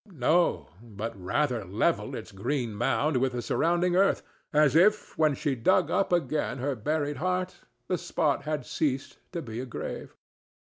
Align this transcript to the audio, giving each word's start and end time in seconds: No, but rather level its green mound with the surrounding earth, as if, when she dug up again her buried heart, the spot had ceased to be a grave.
No, 0.11 0.69
but 0.81 1.15
rather 1.15 1.63
level 1.63 2.15
its 2.15 2.31
green 2.31 2.73
mound 2.73 3.17
with 3.17 3.33
the 3.33 3.41
surrounding 3.43 3.95
earth, 3.95 4.23
as 4.51 4.75
if, 4.75 5.15
when 5.15 5.35
she 5.35 5.53
dug 5.53 5.91
up 5.91 6.11
again 6.11 6.57
her 6.57 6.75
buried 6.75 7.17
heart, 7.17 7.57
the 7.87 7.99
spot 7.99 8.41
had 8.45 8.65
ceased 8.65 9.19
to 9.31 9.43
be 9.43 9.59
a 9.59 9.65
grave. 9.67 10.15